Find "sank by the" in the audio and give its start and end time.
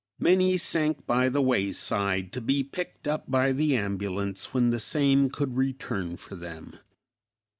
0.57-1.43